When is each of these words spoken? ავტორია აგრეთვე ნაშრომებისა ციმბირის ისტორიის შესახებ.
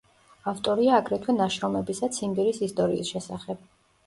ავტორია 0.51 0.95
აგრეთვე 0.99 1.35
ნაშრომებისა 1.41 2.09
ციმბირის 2.17 2.63
ისტორიის 2.71 3.13
შესახებ. 3.15 3.63